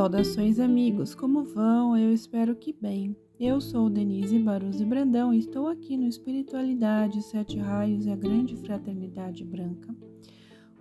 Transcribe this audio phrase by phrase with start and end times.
[0.00, 1.14] Saudações, amigos!
[1.14, 1.94] Como vão?
[1.94, 3.14] Eu espero que bem.
[3.38, 8.56] Eu sou Denise Baruzzi Brandão e estou aqui no Espiritualidade, Sete Raios e a Grande
[8.56, 9.94] Fraternidade Branca.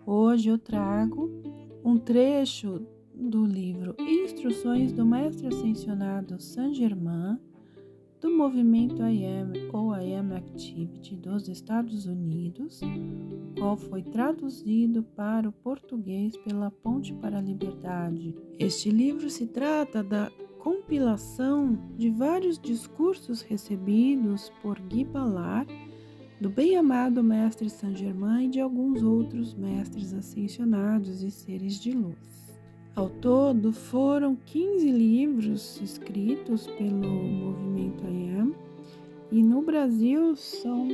[0.05, 1.29] Hoje eu trago
[1.83, 7.37] um trecho do livro Instruções do Mestre Ascensionado Saint Germain
[8.21, 12.81] do movimento I Am ou I Am Activity dos Estados Unidos,
[13.57, 18.35] qual foi traduzido para o português pela Ponte para a Liberdade.
[18.57, 25.73] Este livro se trata da compilação de vários discursos recebidos por Guy Ballard,
[26.41, 32.48] do bem-amado Mestre Saint Germain e de alguns outros mestres ascensionados e seres de luz.
[32.99, 38.53] Ao todo, foram 15 livros escritos pelo movimento IAM
[39.31, 40.85] e no Brasil são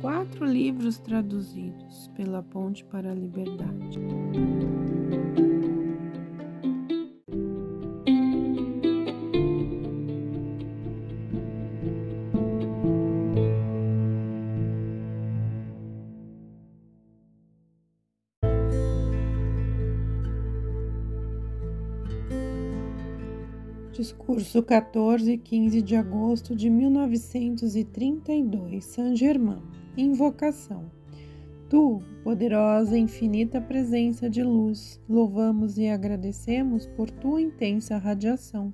[0.00, 3.98] quatro livros traduzidos pela Ponte para a Liberdade.
[23.92, 29.60] Discurso 14 e 15 de agosto de 1932, Saint-Germain.
[29.94, 30.90] Invocação.
[31.68, 38.72] Tu, poderosa e infinita presença de luz, louvamos e agradecemos por tua intensa radiação,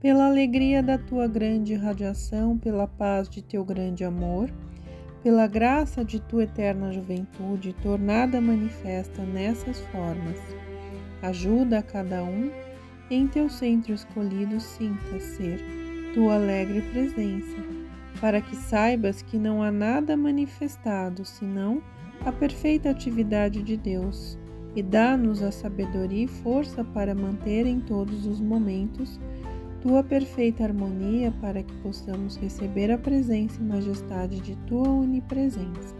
[0.00, 4.50] pela alegria da tua grande radiação, pela paz de teu grande amor,
[5.22, 10.38] pela graça de tua eterna juventude, tornada manifesta nessas formas.
[11.20, 12.69] Ajuda a cada um
[13.10, 15.60] em teu centro escolhido sinta ser
[16.14, 17.56] tua alegre presença,
[18.20, 21.82] para que saibas que não há nada manifestado senão
[22.24, 24.38] a perfeita atividade de Deus,
[24.76, 29.18] e dá-nos a sabedoria e força para manter em todos os momentos
[29.80, 35.96] tua perfeita harmonia, para que possamos receber a presença e majestade de tua onipresença.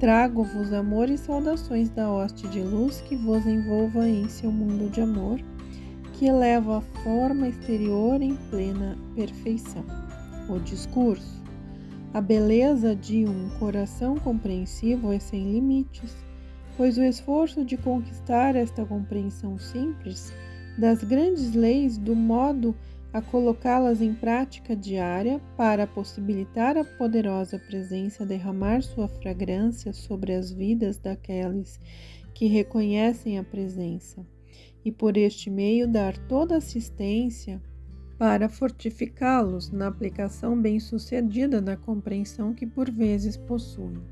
[0.00, 5.02] Trago-vos amor e saudações da hoste de luz que vos envolva em seu mundo de
[5.02, 5.38] amor
[6.18, 9.84] que eleva a forma exterior em plena perfeição.
[10.48, 11.40] O discurso.
[12.12, 16.16] A beleza de um coração compreensivo é sem limites,
[16.76, 20.32] pois o esforço de conquistar esta compreensão simples
[20.76, 22.74] das grandes leis do modo
[23.12, 30.50] a colocá-las em prática diária para possibilitar a poderosa presença derramar sua fragrância sobre as
[30.50, 31.78] vidas daqueles
[32.34, 34.26] que reconhecem a presença
[34.84, 37.60] e por este meio dar toda assistência
[38.18, 44.02] para fortificá-los na aplicação bem-sucedida da compreensão que por vezes possuem.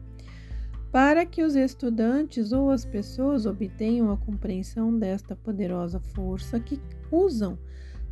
[0.93, 7.59] Para que os estudantes ou as pessoas obtenham a compreensão desta poderosa força que usam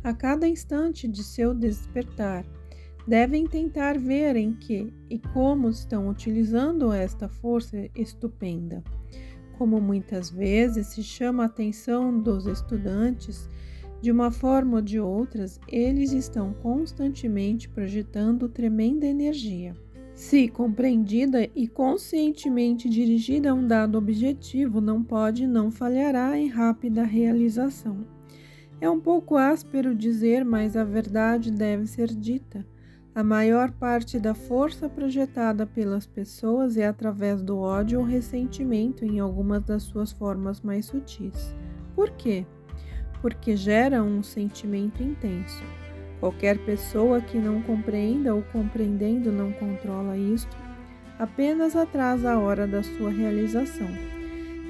[0.03, 2.45] a cada instante de seu despertar,
[3.07, 8.83] devem tentar ver em que e como estão utilizando esta força estupenda
[9.57, 13.49] como muitas vezes se chama a atenção dos estudantes,
[14.01, 19.75] de uma forma ou de outras, eles estão constantemente projetando tremenda energia.
[20.13, 26.47] Se compreendida e conscientemente dirigida a um dado objetivo, não pode e não falhará em
[26.47, 28.05] rápida realização.
[28.79, 32.65] É um pouco áspero dizer, mas a verdade deve ser dita.
[33.15, 39.21] A maior parte da força projetada pelas pessoas é através do ódio ou ressentimento em
[39.21, 41.55] algumas das suas formas mais sutis.
[41.95, 42.45] Por quê?
[43.21, 45.63] Porque gera um sentimento intenso.
[46.19, 50.57] Qualquer pessoa que não compreenda ou compreendendo não controla isto,
[51.17, 53.87] apenas atrasa a hora da sua realização.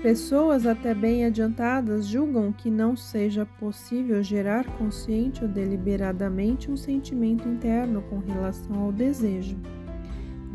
[0.06, 7.50] Pessoas até bem adiantadas julgam que não seja possível gerar consciente ou deliberadamente um sentimento
[7.50, 9.58] interno com relação ao desejo.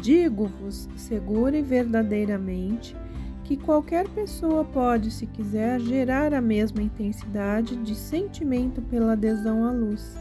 [0.00, 2.94] Digo-vos, segura e verdadeiramente,
[3.42, 9.72] que qualquer pessoa pode, se quiser, gerar a mesma intensidade de sentimento pela adesão à
[9.72, 10.16] luz,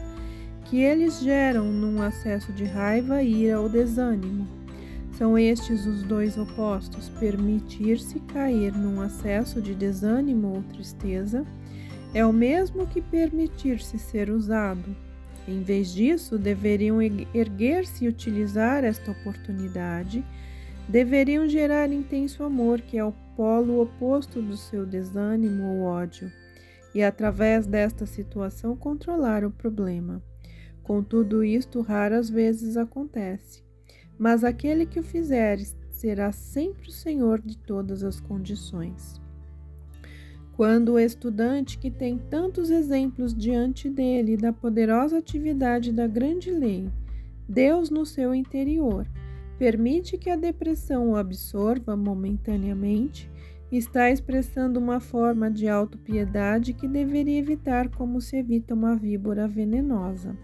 [0.64, 4.59] que eles geram num acesso de raiva, ira ou desânimo
[5.20, 11.46] são estes os dois opostos: permitir-se cair num acesso de desânimo ou tristeza
[12.14, 14.96] é o mesmo que permitir-se ser usado.
[15.46, 20.24] Em vez disso, deveriam erguer-se e utilizar esta oportunidade,
[20.88, 26.32] deveriam gerar intenso amor, que é o polo oposto do seu desânimo ou ódio,
[26.94, 30.22] e através desta situação controlar o problema.
[30.82, 33.68] Contudo, isto raras vezes acontece
[34.20, 35.58] mas aquele que o fizer
[35.88, 39.18] será sempre o Senhor de todas as condições.
[40.52, 46.90] Quando o estudante que tem tantos exemplos diante dele da poderosa atividade da grande lei,
[47.48, 49.06] Deus no seu interior,
[49.58, 53.30] permite que a depressão o absorva momentaneamente,
[53.72, 60.36] está expressando uma forma de autopiedade que deveria evitar como se evita uma víbora venenosa.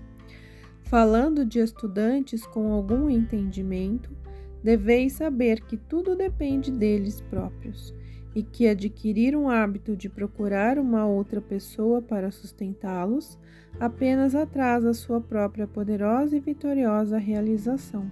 [0.86, 4.16] Falando de estudantes com algum entendimento,
[4.62, 7.92] deveis saber que tudo depende deles próprios
[8.36, 13.36] e que adquirir um hábito de procurar uma outra pessoa para sustentá-los
[13.80, 18.08] apenas atrasa sua própria poderosa e vitoriosa realização.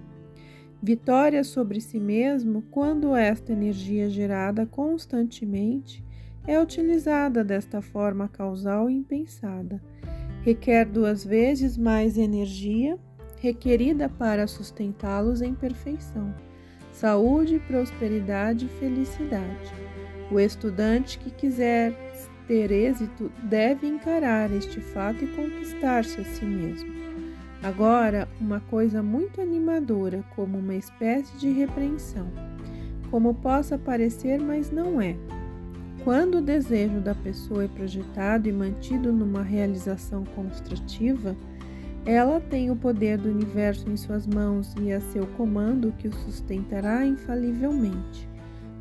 [0.82, 6.04] Vitória sobre si mesmo quando esta energia gerada constantemente
[6.44, 9.80] é utilizada desta forma causal e impensada
[10.44, 12.98] requer duas vezes mais energia
[13.40, 16.34] requerida para sustentá-los em perfeição,
[16.92, 19.72] saúde, prosperidade e felicidade.
[20.30, 21.92] O estudante que quiser
[22.46, 26.90] ter êxito deve encarar este fato e conquistar-se a si mesmo.
[27.62, 32.30] Agora, uma coisa muito animadora, como uma espécie de repreensão,
[33.10, 35.16] como possa parecer, mas não é.
[36.04, 41.34] Quando o desejo da pessoa é projetado e mantido numa realização construtiva,
[42.04, 46.12] ela tem o poder do universo em suas mãos e a seu comando que o
[46.12, 48.28] sustentará infalivelmente,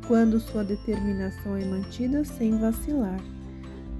[0.06, 3.18] quando sua determinação é mantida sem vacilar.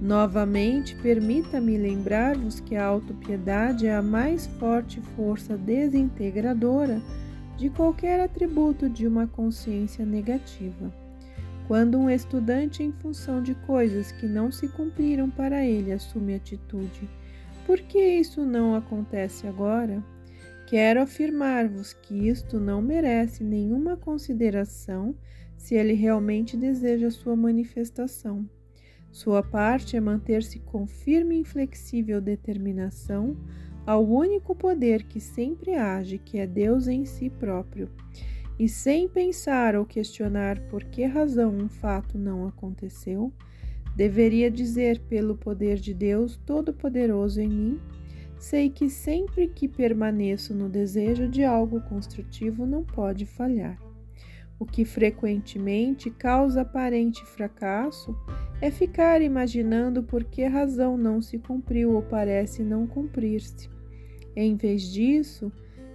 [0.03, 7.01] Novamente, permita-me lembrar-vos que a autopiedade é a mais forte força desintegradora
[7.57, 11.04] de qualquer atributo de uma consciência negativa.
[11.67, 17.09] Quando um estudante, em função de coisas que não se cumpriram para ele, assume atitude,
[17.67, 20.05] por que isso não acontece agora?
[20.67, 25.15] Quero afirmar-vos que isto não merece nenhuma consideração
[25.57, 28.49] se ele realmente deseja sua manifestação.
[29.11, 33.37] Sua parte é manter-se com firme e inflexível determinação
[33.87, 37.89] ao único poder que sempre age, que é Deus em si próprio
[38.59, 43.33] e sem pensar ou questionar por que razão um fato não aconteceu,
[43.97, 47.81] deveria dizer pelo poder de Deus Todo-Poderoso em mim,
[48.39, 53.79] sei que sempre que permaneço no desejo de algo construtivo não pode falhar.
[54.59, 58.17] O que frequentemente causa aparente fracasso
[58.61, 63.69] é ficar imaginando por que razão não se cumpriu ou parece não cumprir-se.
[64.37, 65.53] Em vez disso,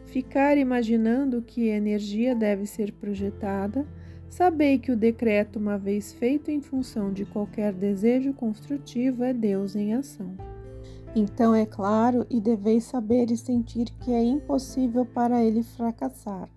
[0.09, 3.87] ficar imaginando que energia deve ser projetada,
[4.27, 9.75] sabei que o decreto, uma vez feito em função de qualquer desejo construtivo, é Deus
[9.75, 10.35] em ação.
[11.15, 16.49] Então é claro e deveis saber e sentir que é impossível para ele fracassar.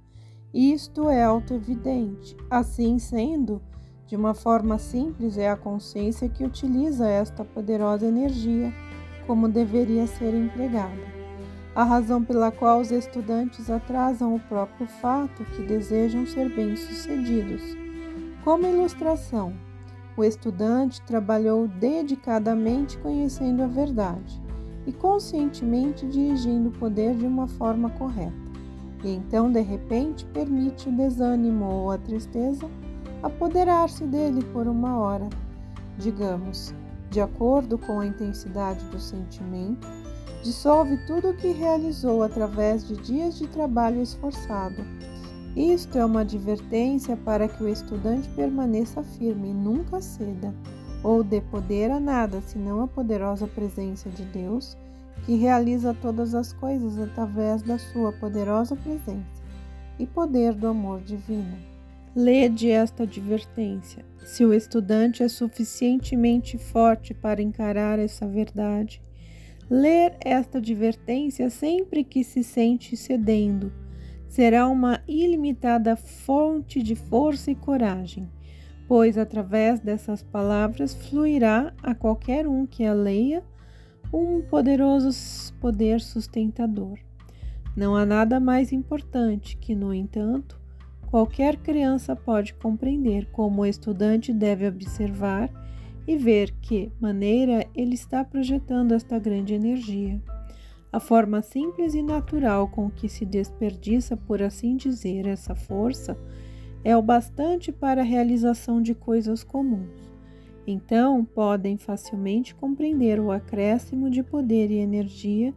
[0.53, 2.37] Isto é autoevidente.
[2.51, 3.63] Assim sendo,
[4.07, 8.73] de uma forma simples, é a consciência que utiliza esta poderosa energia
[9.27, 11.22] como deveria ser empregada
[11.75, 17.63] a razão pela qual os estudantes atrasam o próprio fato que desejam ser bem-sucedidos.
[18.45, 19.55] Como ilustração,
[20.17, 24.43] o estudante trabalhou dedicadamente conhecendo a verdade
[24.87, 28.43] e conscientemente dirigindo o poder de uma forma correta.
[29.03, 32.69] E então, de repente, permite o desânimo ou a tristeza
[33.23, 35.29] apoderar-se dele por uma hora,
[35.97, 36.75] digamos,
[37.11, 39.87] de acordo com a intensidade do sentimento
[40.43, 44.85] dissolve tudo o que realizou através de dias de trabalho esforçado.
[45.57, 50.55] Isto é uma advertência para que o estudante permaneça firme e nunca ceda,
[51.03, 54.77] ou dê poder a nada senão a poderosa presença de Deus,
[55.25, 59.43] que realiza todas as coisas através da sua poderosa presença
[59.99, 61.57] e poder do amor divino.
[62.15, 64.05] Lede esta advertência.
[64.25, 69.03] Se o estudante é suficientemente forte para encarar essa verdade,
[69.75, 73.73] Ler esta advertência sempre que se sente cedendo
[74.29, 78.29] será uma ilimitada fonte de força e coragem,
[78.87, 83.43] pois através dessas palavras fluirá a qualquer um que a leia
[84.13, 86.99] um poderoso poder sustentador.
[87.75, 90.61] Não há nada mais importante que, no entanto,
[91.07, 95.49] qualquer criança pode compreender como o estudante deve observar
[96.07, 100.21] e ver que maneira ele está projetando esta grande energia.
[100.93, 106.19] A forma simples e natural com que se desperdiça, por assim dizer, essa força
[106.85, 110.13] é o bastante para a realização de coisas comuns.
[110.67, 115.55] Então, podem facilmente compreender o acréscimo de poder e energia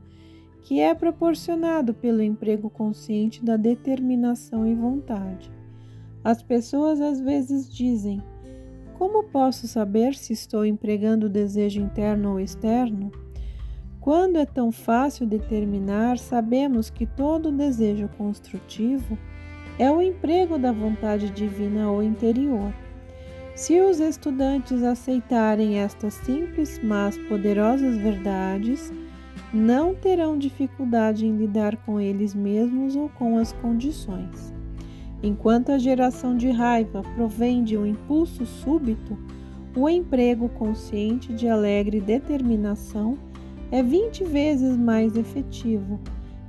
[0.64, 5.52] que é proporcionado pelo emprego consciente da determinação e vontade.
[6.24, 8.20] As pessoas às vezes dizem:
[8.98, 13.12] Como posso saber se estou empregando o desejo interno ou externo?
[14.00, 19.18] Quando é tão fácil determinar, sabemos que todo desejo construtivo
[19.78, 22.74] é o emprego da vontade divina ou interior.
[23.54, 28.94] Se os estudantes aceitarem estas simples, mas poderosas verdades,
[29.54, 34.54] não terão dificuldade em lidar com eles mesmos ou com as condições.
[35.24, 39.18] Enquanto a geração de raiva provém de um impulso súbito,
[39.76, 43.18] o emprego consciente de alegre determinação
[43.72, 46.00] é 20 vezes mais efetivo,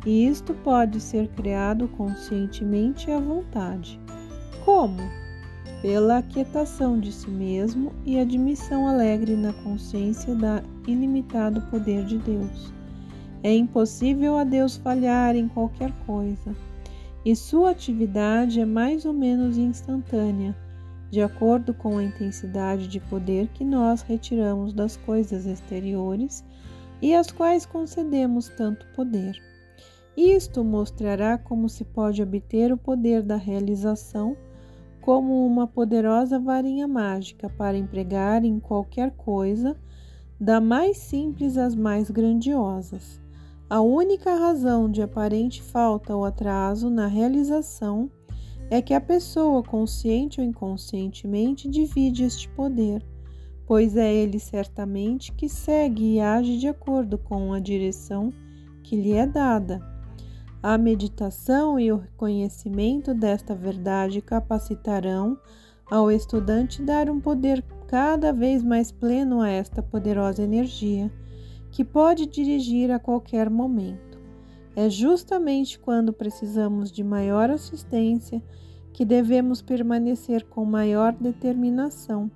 [0.04, 3.98] e isto pode ser criado conscientemente à vontade.
[4.64, 5.02] Como?
[5.82, 12.72] Pela aquietação de si mesmo e admissão alegre na consciência da ilimitado poder de Deus.
[13.42, 16.54] É impossível a Deus falhar em qualquer coisa,
[17.26, 20.56] e sua atividade é mais ou menos instantânea,
[21.10, 26.44] de acordo com a intensidade de poder que nós retiramos das coisas exteriores
[27.02, 29.42] e às quais concedemos tanto poder.
[30.16, 34.36] Isto mostrará como se pode obter o poder da realização
[35.00, 39.76] como uma poderosa varinha mágica para empregar em qualquer coisa,
[40.38, 43.20] da mais simples às mais grandiosas.
[43.68, 48.08] A única razão de aparente falta ou atraso na realização
[48.70, 53.04] é que a pessoa, consciente ou inconscientemente, divide este poder,
[53.66, 58.32] pois é ele certamente que segue e age de acordo com a direção
[58.84, 59.80] que lhe é dada.
[60.62, 65.36] A meditação e o reconhecimento desta verdade capacitarão
[65.90, 71.10] ao estudante dar um poder cada vez mais pleno a esta poderosa energia
[71.76, 74.18] que pode dirigir a qualquer momento.
[74.74, 78.42] É justamente quando precisamos de maior assistência
[78.94, 82.30] que devemos permanecer com maior determinação,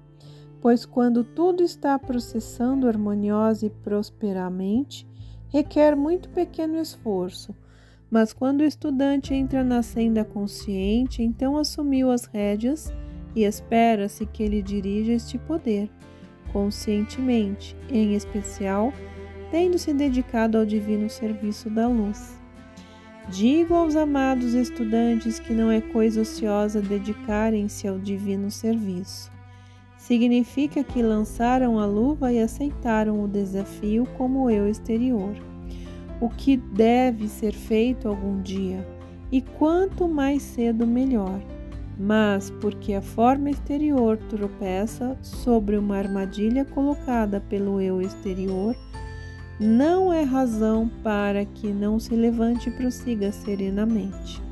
[0.61, 5.09] pois quando tudo está processando harmoniosa e prosperamente,
[5.49, 7.55] requer muito pequeno esforço.
[8.11, 12.93] Mas quando o estudante entra na senda consciente, então assumiu as rédeas
[13.35, 15.91] e espera-se que ele dirija este poder
[16.53, 18.93] conscientemente, em especial
[19.51, 22.39] tendo se dedicado ao divino serviço da luz.
[23.29, 29.31] Digo aos amados estudantes que não é coisa ociosa dedicarem-se ao divino serviço.
[29.97, 35.35] Significa que lançaram a luva e aceitaram o desafio como eu exterior,
[36.21, 38.85] o que deve ser feito algum dia,
[39.31, 41.41] e quanto mais cedo melhor.
[41.99, 48.75] Mas porque a forma exterior tropeça sobre uma armadilha colocada pelo eu exterior,
[49.61, 54.43] não é razão para que não se levante e prossiga serenamente.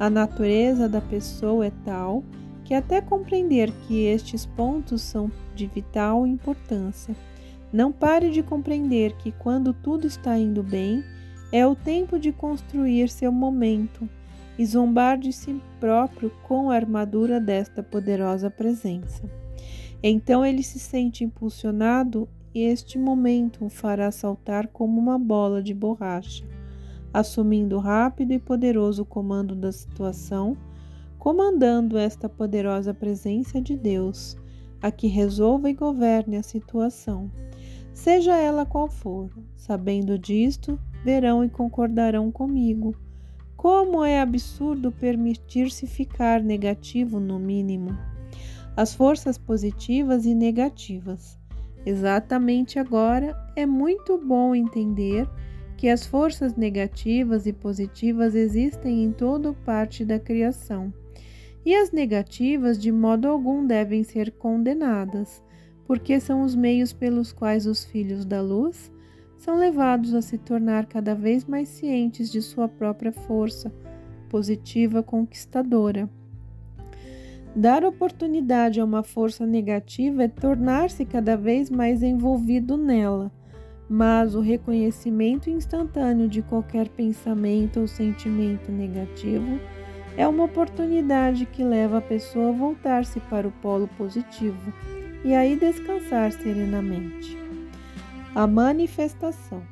[0.00, 2.24] A natureza da pessoa é tal
[2.64, 7.14] que, até compreender que estes pontos são de vital importância,
[7.72, 11.04] não pare de compreender que, quando tudo está indo bem,
[11.52, 14.08] é o tempo de construir seu momento
[14.58, 19.22] e zombar de si próprio com a armadura desta poderosa presença.
[20.02, 25.72] Então ele se sente impulsionado e este momento o fará saltar como uma bola de
[25.72, 26.44] borracha,
[27.12, 30.56] assumindo rápido e poderoso comando da situação,
[31.18, 34.36] comandando esta poderosa presença de Deus,
[34.80, 37.30] a que resolva e governe a situação,
[37.94, 39.30] seja ela qual for.
[39.54, 42.96] Sabendo disto, verão e concordarão comigo.
[43.56, 47.96] Como é absurdo permitir-se ficar negativo, no mínimo.
[48.76, 51.38] As forças positivas e negativas
[51.84, 55.28] Exatamente agora é muito bom entender
[55.76, 60.92] que as forças negativas e positivas existem em toda parte da criação,
[61.64, 65.42] e as negativas de modo algum devem ser condenadas,
[65.84, 68.92] porque são os meios pelos quais os filhos da luz
[69.36, 73.72] são levados a se tornar cada vez mais cientes de sua própria força
[74.28, 76.08] positiva conquistadora.
[77.54, 83.30] Dar oportunidade a uma força negativa é tornar-se cada vez mais envolvido nela,
[83.90, 89.60] mas o reconhecimento instantâneo de qualquer pensamento ou sentimento negativo
[90.16, 94.72] é uma oportunidade que leva a pessoa a voltar-se para o polo positivo
[95.22, 97.36] e aí descansar serenamente.
[98.34, 99.62] A manifestação.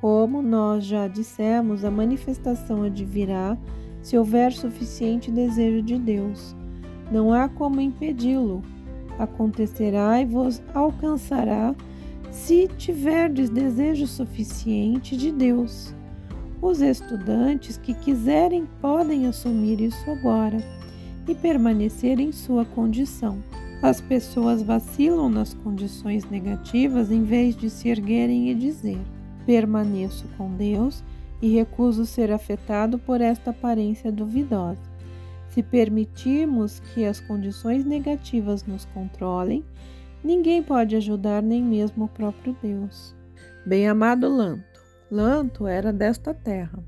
[0.00, 3.58] Como nós já dissemos, a manifestação advirá
[4.00, 6.56] se houver suficiente desejo de Deus
[7.10, 8.62] não há como impedi-lo.
[9.18, 11.74] Acontecerá e vos alcançará
[12.30, 15.94] se tiverdes desejo suficiente de Deus.
[16.60, 20.58] Os estudantes que quiserem podem assumir isso agora
[21.28, 23.42] e permanecer em sua condição.
[23.82, 28.98] As pessoas vacilam nas condições negativas em vez de se erguerem e dizer:
[29.44, 31.04] permaneço com Deus
[31.40, 34.85] e recuso ser afetado por esta aparência duvidosa.
[35.56, 39.64] Se permitirmos que as condições negativas nos controlem,
[40.22, 43.16] ninguém pode ajudar nem mesmo o próprio Deus.
[43.64, 44.82] Bem-amado Lanto.
[45.10, 46.84] Lanto era desta terra,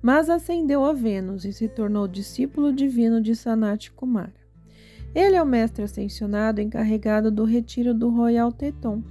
[0.00, 4.32] mas ascendeu a Vênus e se tornou discípulo divino de Sanat Kumara.
[5.12, 9.02] Ele é o mestre ascensionado encarregado do retiro do Royal Teton,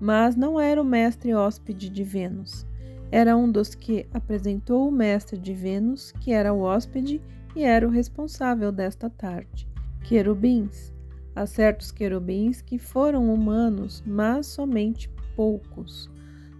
[0.00, 2.66] mas não era o mestre hóspede de Vênus.
[3.12, 7.20] Era um dos que apresentou o mestre de Vênus, que era o hóspede
[7.54, 9.68] e era o responsável desta tarde.
[10.04, 10.92] Querubins.
[11.34, 16.10] Há certos querubins que foram humanos, mas somente poucos.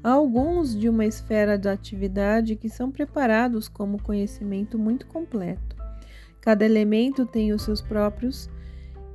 [0.02, 5.76] Há alguns de uma esfera de atividade que são preparados como conhecimento muito completo.
[6.40, 8.49] Cada elemento tem os seus próprios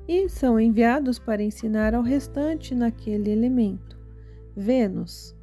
[0.07, 3.97] e são enviados para ensinar ao restante naquele elemento.
[4.55, 5.33] Vênus.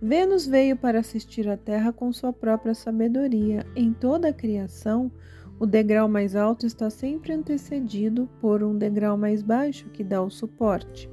[0.00, 3.66] Vênus veio para assistir a Terra com sua própria sabedoria.
[3.76, 5.10] Em toda a criação,
[5.58, 10.30] o degrau mais alto está sempre antecedido por um degrau mais baixo que dá o
[10.30, 11.10] suporte.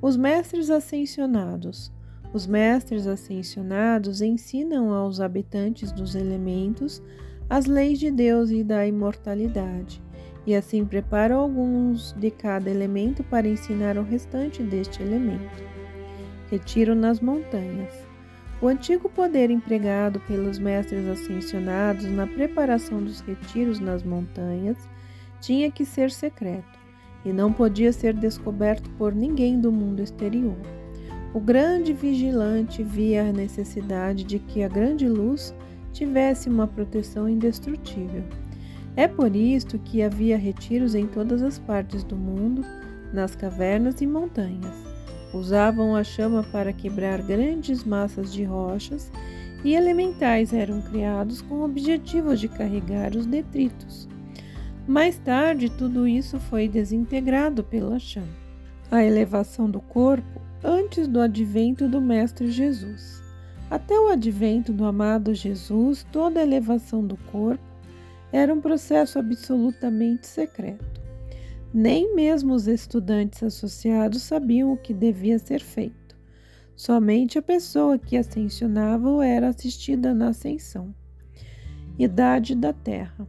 [0.00, 1.92] Os mestres ascensionados.
[2.32, 7.02] Os mestres ascensionados ensinam aos habitantes dos elementos
[7.48, 10.02] as leis de Deus e da imortalidade
[10.46, 15.64] e assim preparam alguns de cada elemento para ensinar o restante deste elemento.
[16.48, 18.05] Retiro nas montanhas.
[18.60, 24.88] O antigo poder empregado pelos mestres ascensionados na preparação dos retiros nas montanhas
[25.40, 26.78] tinha que ser secreto
[27.24, 30.56] e não podia ser descoberto por ninguém do mundo exterior.
[31.34, 35.54] O grande vigilante via a necessidade de que a grande luz
[35.92, 38.24] tivesse uma proteção indestrutível
[38.96, 42.64] é por isto que havia retiros em todas as partes do mundo,
[43.12, 44.85] nas cavernas e montanhas.
[45.36, 49.12] Usavam a chama para quebrar grandes massas de rochas
[49.62, 54.08] e elementais eram criados com o objetivo de carregar os detritos.
[54.88, 58.28] Mais tarde, tudo isso foi desintegrado pela chama.
[58.90, 63.22] A elevação do corpo antes do advento do Mestre Jesus.
[63.70, 67.64] Até o advento do amado Jesus, toda elevação do corpo
[68.32, 71.05] era um processo absolutamente secreto.
[71.78, 76.16] Nem mesmo os estudantes associados sabiam o que devia ser feito.
[76.74, 80.94] Somente a pessoa que ascensionava era assistida na ascensão.
[81.98, 83.28] Idade da Terra.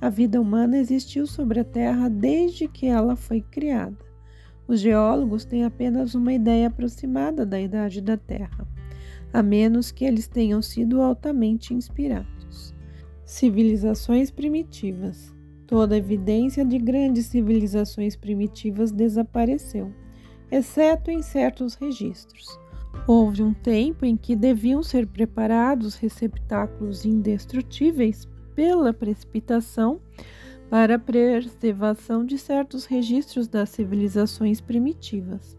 [0.00, 3.98] A vida humana existiu sobre a Terra desde que ela foi criada.
[4.68, 8.64] Os geólogos têm apenas uma ideia aproximada da idade da Terra,
[9.32, 12.72] a menos que eles tenham sido altamente inspirados.
[13.24, 15.34] Civilizações primitivas.
[15.72, 19.90] Toda evidência de grandes civilizações primitivas desapareceu,
[20.50, 22.60] exceto em certos registros.
[23.06, 29.98] Houve um tempo em que deviam ser preparados receptáculos indestrutíveis pela precipitação
[30.68, 35.56] para a preservação de certos registros das civilizações primitivas.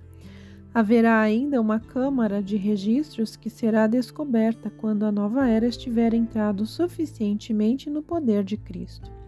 [0.72, 6.68] Haverá ainda uma câmara de registros que será descoberta quando a nova era estiver entrado
[6.68, 9.23] suficientemente no poder de Cristo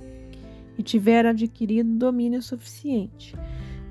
[0.77, 3.35] e tiver adquirido domínio suficiente.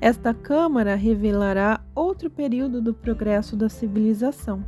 [0.01, 4.65] Esta câmara revelará outro período do progresso da civilização,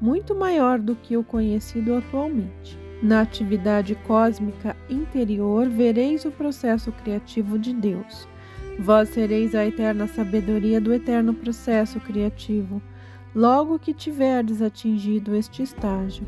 [0.00, 2.78] muito maior do que o conhecido atualmente.
[3.02, 8.26] Na atividade cósmica interior, vereis o processo criativo de Deus
[8.78, 12.82] Vós sereis a eterna sabedoria do eterno processo criativo,
[13.34, 16.26] logo que tiverdes atingido este estágio.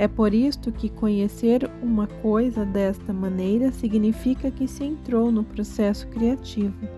[0.00, 6.08] É por isto que conhecer uma coisa desta maneira significa que se entrou no processo
[6.08, 6.88] criativo.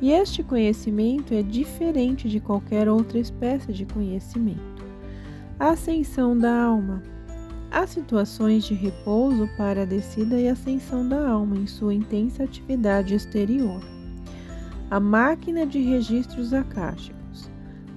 [0.00, 4.82] E este conhecimento é diferente de qualquer outra espécie de conhecimento.
[5.60, 7.02] A ascensão da alma.
[7.70, 13.14] Há situações de repouso para a descida e ascensão da alma em sua intensa atividade
[13.14, 13.82] exterior
[14.90, 17.21] a máquina de registros acásticos.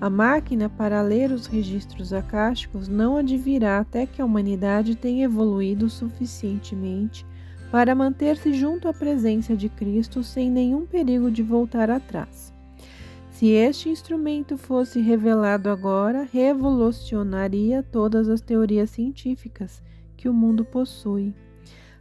[0.06, 5.90] A máquina para ler os registros acásticos não advirá até que a humanidade tenha evoluído
[5.90, 7.26] suficientemente
[7.72, 12.54] para manter-se junto à presença de Cristo sem nenhum perigo de voltar atrás.
[13.32, 19.82] Se este instrumento fosse revelado agora, revolucionaria todas as teorias científicas
[20.16, 21.34] que o mundo possui.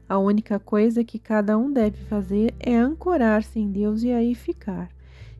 [0.06, 4.90] A única coisa que cada um deve fazer é ancorar-se em Deus e aí ficar.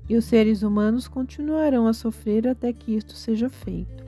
[0.08, 4.04] E os seres humanos continuarão a sofrer até que isto seja feito.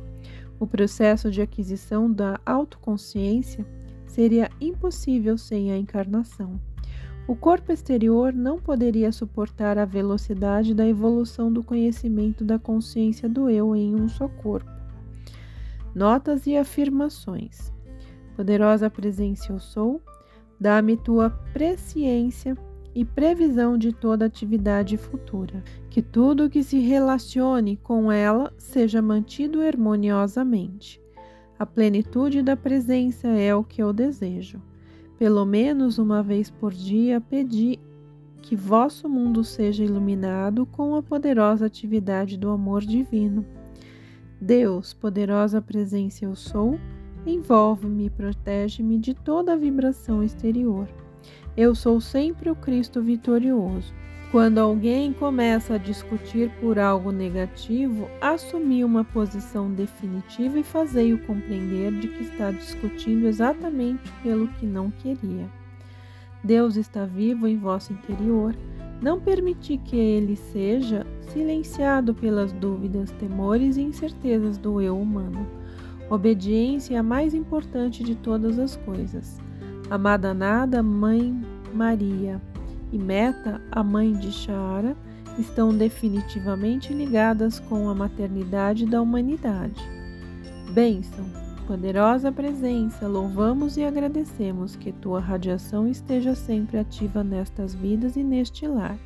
[0.59, 3.67] O processo de aquisição da autoconsciência
[4.07, 6.61] seria impossível sem a encarnação.
[7.29, 13.51] O corpo exterior não poderia suportar a velocidade da evolução do conhecimento da consciência do
[13.51, 14.71] eu em um só corpo.
[15.95, 17.73] Notas e afirmações.
[18.37, 20.01] Poderosa presença eu sou,
[20.61, 22.57] dá-me tua presciência
[22.97, 25.63] e previsão de toda atividade futura.
[25.91, 30.99] Que tudo que se relacione com ela seja mantido harmoniosamente.
[31.59, 34.63] A plenitude da presença é o que eu desejo.
[35.19, 37.79] Pelo menos uma vez por dia pedi
[38.41, 43.45] que vosso mundo seja iluminado com a poderosa atividade do amor divino.
[44.41, 46.81] Deus, poderosa presença eu sou,
[47.27, 50.89] envolve-me e protege-me de toda a vibração exterior.
[51.57, 53.95] Eu sou sempre o Cristo vitorioso.
[54.31, 61.93] Quando alguém começa a discutir por algo negativo, assumi uma posição definitiva e fazei-o compreender
[61.99, 65.49] de que está discutindo exatamente pelo que não queria.
[66.45, 68.55] Deus está vivo em vosso interior.
[69.01, 75.47] Não permiti que ele seja silenciado pelas dúvidas, temores e incertezas do eu humano.
[76.11, 79.46] Obediência é a mais importante de todas as coisas.
[79.89, 81.41] Amada Nada, Mãe
[81.73, 82.43] Maria
[82.93, 84.97] e Meta, a mãe de Shara,
[85.39, 89.81] estão definitivamente ligadas com a maternidade da humanidade.
[90.73, 91.25] Bênção,
[91.69, 98.67] poderosa presença, louvamos e agradecemos que tua radiação esteja sempre ativa nestas vidas e neste
[98.67, 98.99] lar.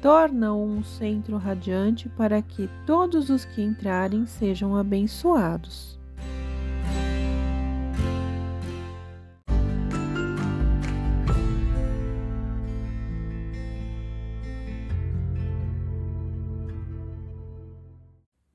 [0.00, 6.01] Torna-o um centro radiante para que todos os que entrarem sejam abençoados.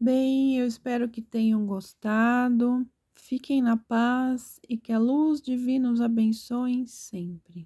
[0.07, 2.87] Bem, eu espero que tenham gostado.
[3.13, 7.65] Fiquem na paz e que a luz divina os abençoe sempre.